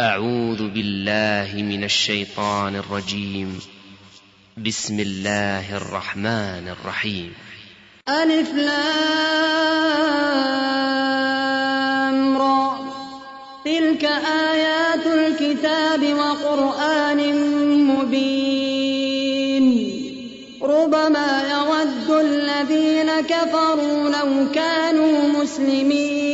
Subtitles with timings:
[0.00, 3.60] أعوذ بالله من الشيطان الرجيم.
[4.66, 7.34] بسم الله الرحمن الرحيم.
[8.08, 8.78] ألف لام
[12.38, 12.78] را.
[13.64, 14.04] تلك
[14.50, 17.20] آيات الكتاب وقرآن
[17.86, 19.66] مبين.
[20.62, 26.33] ربما يود الذين كفروا لو كانوا مسلمين.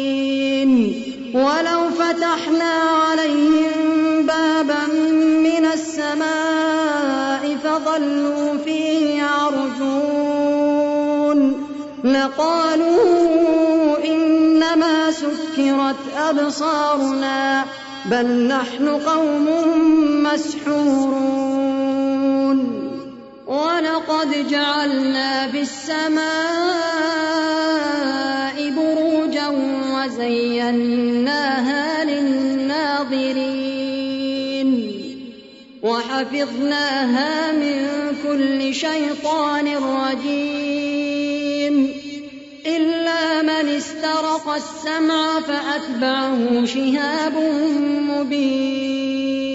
[1.33, 4.85] ولو فتحنا عليهم بابا
[5.43, 10.59] من السماء فظلوا فيه يعرجون.
[12.03, 17.65] لقالوا إنما سكرت أبصارنا
[18.05, 19.47] بل نحن قوم
[20.23, 21.84] مسحورون.
[23.47, 26.25] ولقد جعلنا في السماء
[28.69, 29.47] بروجا
[29.95, 33.45] وزيناها للناظرين.
[35.83, 37.87] وحفظناها من
[38.23, 41.93] كل شيطان رجيم.
[42.65, 47.33] إلا من استرق السمع فأتبعه شهاب
[48.09, 49.54] مبين.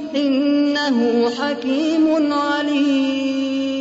[0.15, 3.71] إنه حكيم عليم.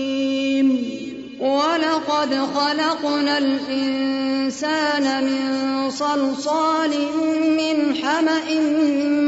[1.40, 6.90] ولقد خلقنا الإنسان من صلصال
[7.56, 8.60] من حمأ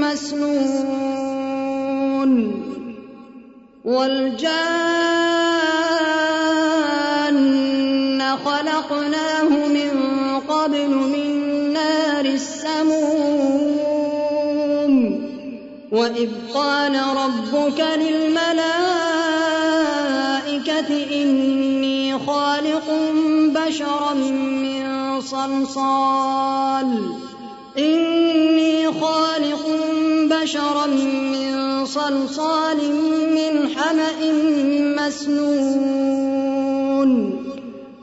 [0.02, 0.92] مسنون.
[3.84, 4.82] والجان
[8.44, 9.71] خلقناه
[15.92, 18.42] وإذ قال ربك للملائكة
[21.22, 22.84] إني خالق
[23.44, 26.86] بشرا من صلصال.
[27.78, 29.66] إني خالق
[30.30, 32.78] بشرا من صلصال
[33.34, 34.32] من حمأ
[34.96, 36.01] مسنون.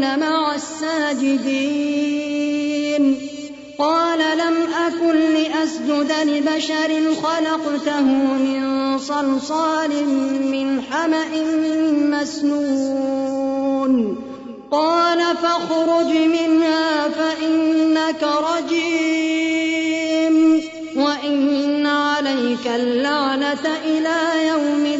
[0.00, 1.60] تكون مع الساجدين.
[3.78, 4.56] قال لم
[4.86, 9.90] أكن لأسجد لبشر خلقته من صلصال
[10.52, 11.28] من حمأ
[12.20, 13.92] مسنون.
[14.70, 19.00] قال فاخرج منها فإنك رجيم.
[20.96, 24.99] وإن عليك اللعنة إلى يوم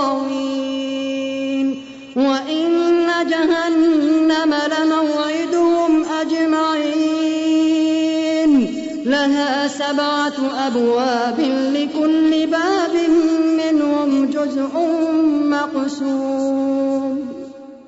[9.27, 11.39] لها سبعة أبواب
[11.73, 12.95] لكل باب
[13.57, 14.69] منهم جزء
[15.43, 17.19] مقسوم.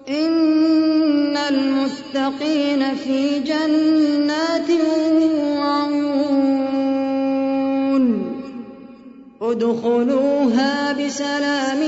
[0.10, 4.70] إن المتقين في جنات
[5.60, 6.34] وعيون.
[9.42, 11.82] ادخلوها بسلام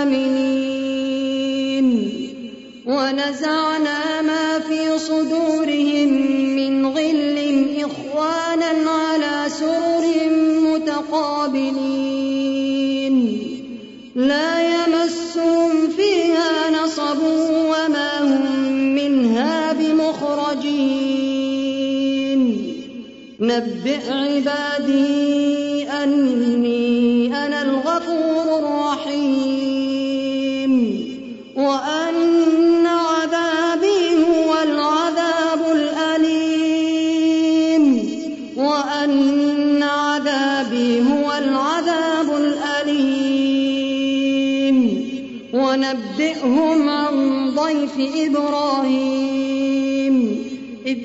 [0.00, 0.72] آمنين.
[2.86, 6.08] ونزعنا ما في صدورهم
[6.56, 7.32] من غل
[7.84, 8.41] إخوانا
[23.52, 29.52] نبئ عبادي أني أنا الغفور الرحيم
[31.56, 36.62] وأن عذابي هو العذاب الأليم
[38.56, 43.12] وأن عذابي هو العذاب الأليم
[45.52, 49.21] ونبئهم عن ضيف إبراهيم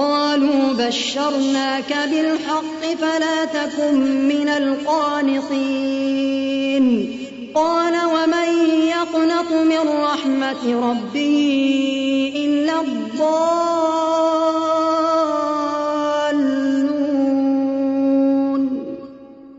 [0.00, 5.26] قالوا بشرناك بالحق فلا تكن من القانطين.
[7.54, 8.48] قال ومن
[8.88, 11.36] يقنط من رحمة ربه
[12.36, 13.40] إلا الضالون.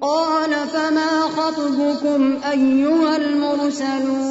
[0.01, 2.21] قال فما خطبكم
[2.51, 4.30] أيها المرسلون؟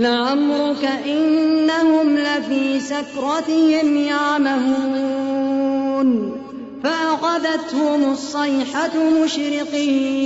[0.00, 5.30] لعمرك إنهم لفي سكرتهم يعمهون.
[6.84, 8.90] فأخذتهم الصيحة
[9.24, 10.20] مشرقين.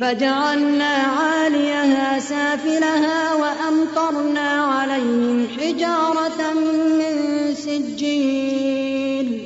[0.00, 6.52] فجعلنا عاليها سافلها وأمطرنا عليهم حجارة
[6.98, 7.14] من
[7.54, 9.40] سجيل.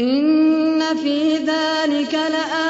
[0.00, 2.69] إن في ذلك لآيات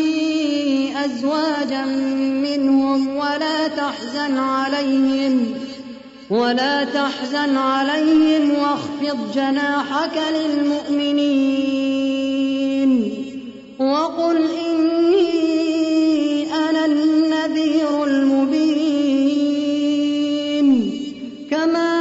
[1.05, 1.85] أزواجا
[2.45, 5.53] منهم ولا تحزن عليهم
[6.29, 11.51] ولا تحزن عليهم واخفض جناحك للمؤمنين.
[13.79, 15.31] وقل إني
[16.69, 18.81] أنا النذير المبين.
[21.51, 21.91] كما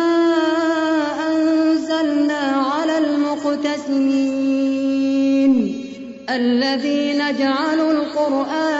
[1.28, 2.42] أنزلنا
[2.72, 4.30] على المقتسمين
[6.30, 8.79] الذين جعلوا القرآن